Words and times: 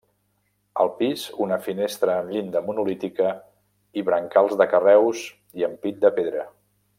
Al 0.83 0.87
pis 1.01 1.25
una 1.47 1.59
finestra 1.67 2.15
amb 2.21 2.33
llinda 2.35 2.63
monolítica 2.69 3.35
i 4.01 4.05
brancals 4.11 4.57
de 4.63 4.69
carreus 4.73 5.23
i 5.61 5.69
ampit 5.73 6.01
de 6.07 6.13
pedra. 6.19 6.49